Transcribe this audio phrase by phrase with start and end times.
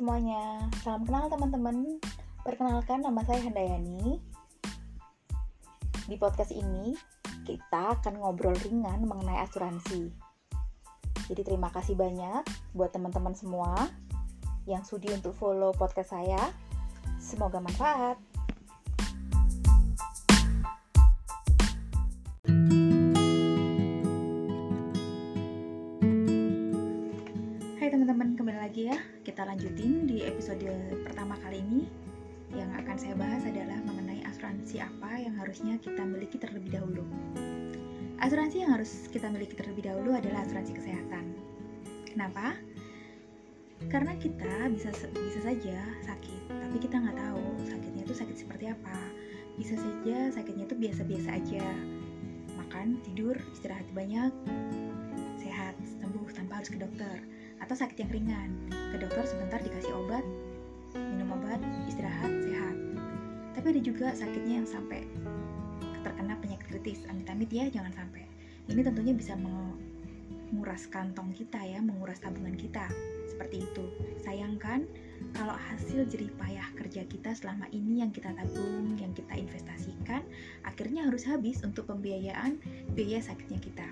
[0.00, 2.00] semuanya, salam kenal teman-teman.
[2.40, 4.16] Perkenalkan nama saya Handayani.
[6.08, 6.96] Di podcast ini
[7.44, 10.08] kita akan ngobrol ringan mengenai asuransi.
[11.28, 13.76] Jadi terima kasih banyak buat teman-teman semua
[14.64, 16.48] yang sudi untuk follow podcast saya.
[17.20, 18.16] Semoga manfaat.
[27.90, 29.19] teman-teman, kembali lagi ya.
[29.40, 30.68] Kita lanjutin di episode
[31.00, 31.88] pertama kali ini.
[32.52, 37.00] Yang akan saya bahas adalah mengenai asuransi apa yang harusnya kita miliki terlebih dahulu.
[38.20, 41.32] Asuransi yang harus kita miliki terlebih dahulu adalah asuransi kesehatan.
[42.04, 42.52] Kenapa?
[43.88, 48.98] Karena kita bisa bisa saja sakit, tapi kita nggak tahu sakitnya itu sakit seperti apa.
[49.56, 51.64] Bisa saja sakitnya itu biasa-biasa aja.
[52.60, 54.36] Makan, tidur, istirahat banyak,
[55.40, 58.50] sehat, sembuh tanpa harus ke dokter atau sakit yang ringan.
[58.90, 60.24] Ke dokter sebentar dikasih obat,
[60.96, 62.76] minum obat, istirahat, sehat.
[63.54, 65.06] Tapi ada juga sakitnya yang sampai
[66.02, 67.04] terkena penyakit kritis.
[67.06, 68.24] Amit-amit ya, jangan sampai.
[68.70, 72.88] Ini tentunya bisa menguras kantong kita ya, menguras tabungan kita.
[73.28, 73.84] Seperti itu.
[74.24, 74.88] Sayangkan
[75.36, 80.24] kalau hasil jerih payah kerja kita selama ini yang kita tabung, yang kita investasikan,
[80.64, 82.58] akhirnya harus habis untuk pembiayaan
[82.96, 83.88] biaya sakitnya kita.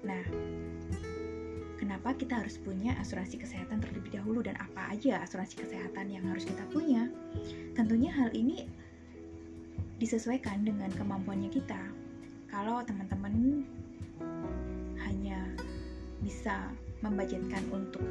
[0.00, 0.24] Nah,
[1.90, 6.46] kenapa kita harus punya asuransi kesehatan terlebih dahulu dan apa aja asuransi kesehatan yang harus
[6.46, 7.10] kita punya.
[7.74, 8.62] Tentunya hal ini
[9.98, 11.82] disesuaikan dengan kemampuannya kita.
[12.46, 13.66] Kalau teman-teman
[15.02, 15.42] hanya
[16.22, 16.70] bisa
[17.02, 18.06] membajetkan untuk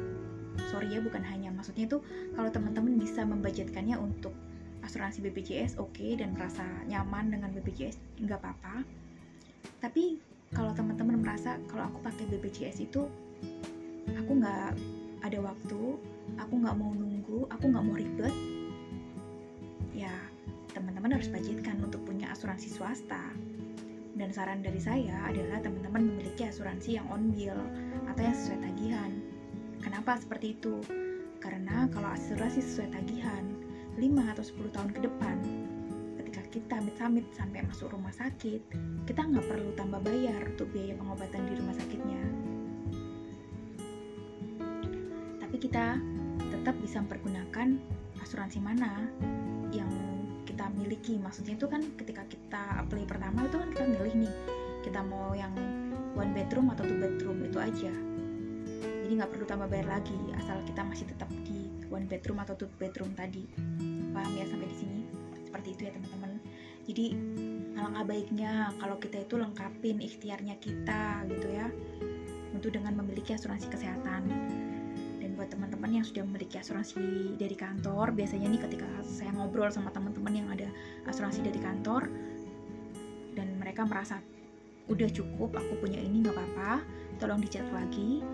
[0.68, 2.04] sorry ya bukan hanya maksudnya itu
[2.36, 4.36] kalau teman-teman bisa membajetkannya untuk
[4.84, 7.96] asuransi BPJS oke okay, dan merasa nyaman dengan BPJS
[8.28, 8.84] nggak apa-apa
[9.80, 10.20] tapi
[10.52, 13.08] kalau teman-teman merasa kalau aku pakai BPJS itu
[14.18, 14.74] aku nggak
[15.20, 15.80] ada waktu
[16.38, 18.34] aku nggak mau nunggu aku nggak mau ribet.
[19.94, 20.14] Ya
[20.70, 23.32] teman-teman harus budgetkan untuk punya asuransi swasta.
[24.14, 27.56] Dan saran dari saya adalah teman-teman memiliki asuransi yang on bill
[28.10, 29.10] atau yang sesuai tagihan.
[29.80, 30.84] Kenapa seperti itu?
[31.40, 33.44] Karena kalau asuransi sesuai tagihan
[33.96, 35.36] 5 atau 10 tahun ke depan
[36.20, 38.62] ketika kita amit-amit sampai masuk rumah sakit
[39.04, 41.89] kita nggak perlu tambah bayar untuk biaya pengobatan di rumah sakitnya
[45.60, 46.00] kita
[46.40, 47.76] tetap bisa mempergunakan
[48.24, 49.04] asuransi mana
[49.70, 49.92] yang
[50.48, 51.20] kita miliki.
[51.20, 54.34] Maksudnya itu kan ketika kita apply pertama itu kan kita milih nih
[54.80, 55.52] kita mau yang
[56.16, 57.92] one bedroom atau two bedroom itu aja.
[59.04, 62.70] Jadi nggak perlu tambah bayar lagi asal kita masih tetap di one bedroom atau two
[62.80, 63.44] bedroom tadi.
[64.10, 65.00] Paham ya sampai di sini?
[65.44, 66.32] Seperti itu ya teman-teman.
[66.88, 67.06] Jadi
[67.76, 71.68] alangkah baiknya kalau kita itu lengkapin ikhtiarnya kita gitu ya
[72.50, 74.26] untuk dengan memiliki asuransi kesehatan
[76.00, 78.16] yang sudah memiliki asuransi dari kantor.
[78.16, 80.72] Biasanya nih ketika saya ngobrol sama teman-teman yang ada
[81.04, 82.08] asuransi dari kantor
[83.36, 84.24] dan mereka merasa
[84.88, 86.80] udah cukup aku punya ini nggak apa-apa
[87.20, 88.24] tolong dicek lagi.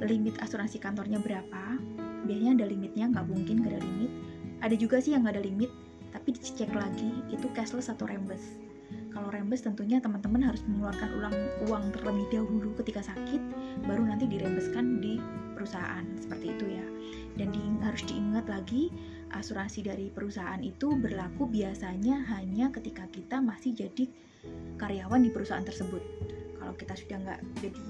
[0.00, 1.76] Limit asuransi kantornya berapa?
[2.24, 4.10] Biasanya ada limitnya nggak mungkin gak ada limit.
[4.64, 5.70] Ada juga sih yang nggak ada limit
[6.16, 8.71] tapi dicek lagi itu cashless atau reimburse
[9.12, 11.36] kalau reimburse tentunya teman-teman harus mengeluarkan uang
[11.68, 13.40] uang terlebih dahulu ketika sakit
[13.84, 15.20] baru nanti dirembeskan di
[15.52, 16.04] perusahaan.
[16.18, 16.86] Seperti itu ya.
[17.36, 18.92] Dan di, harus diingat lagi
[19.32, 24.04] asuransi dari perusahaan itu berlaku biasanya hanya ketika kita masih jadi
[24.76, 26.02] karyawan di perusahaan tersebut.
[26.58, 27.84] Kalau kita sudah nggak jadi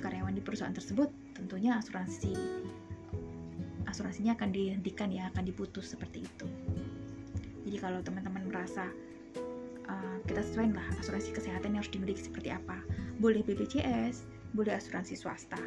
[0.00, 2.32] karyawan di perusahaan tersebut tentunya asuransi
[3.84, 6.46] asuransinya akan dihentikan ya akan diputus seperti itu.
[7.68, 8.88] Jadi kalau teman-teman merasa
[9.90, 12.78] uh, kita sesuai lah asuransi kesehatan yang harus dimiliki seperti apa
[13.18, 14.24] boleh BPJS
[14.54, 15.58] boleh asuransi swasta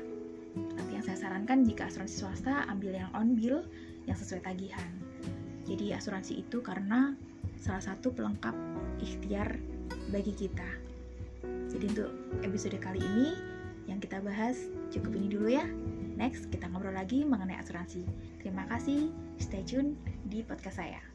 [0.53, 3.65] tapi yang saya sarankan jika asuransi swasta ambil yang on bill
[4.05, 4.89] yang sesuai tagihan.
[5.63, 7.15] Jadi asuransi itu karena
[7.57, 8.53] salah satu pelengkap
[8.99, 9.57] ikhtiar
[10.11, 10.67] bagi kita.
[11.71, 12.11] Jadi untuk
[12.43, 13.27] episode kali ini
[13.87, 14.59] yang kita bahas
[14.91, 15.65] cukup ini dulu ya.
[16.13, 18.05] Next kita ngobrol lagi mengenai asuransi.
[18.43, 19.09] Terima kasih,
[19.41, 19.97] stay tune
[20.29, 21.12] di podcast saya.